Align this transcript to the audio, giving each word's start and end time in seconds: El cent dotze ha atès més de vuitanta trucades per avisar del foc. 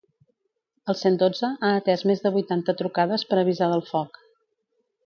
El 0.93 0.97
cent 1.01 1.19
dotze 1.25 1.51
ha 1.67 1.71
atès 1.83 2.05
més 2.13 2.25
de 2.25 2.33
vuitanta 2.39 2.77
trucades 2.81 3.31
per 3.33 3.43
avisar 3.45 3.71
del 3.75 3.87
foc. 3.93 4.21